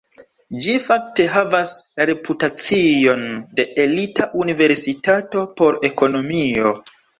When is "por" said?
5.63-5.81